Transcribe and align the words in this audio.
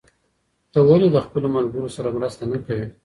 ته 0.71 0.79
ولې 0.87 1.07
له 1.15 1.19
خپلو 1.25 1.47
ملګرو 1.55 1.93
سره 1.95 2.15
مرسته 2.17 2.43
نه 2.51 2.57
کوې؟ 2.65 2.85